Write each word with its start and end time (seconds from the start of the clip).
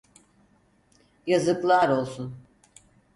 Yazıklar 1.27 1.89
olsun! 1.89 2.35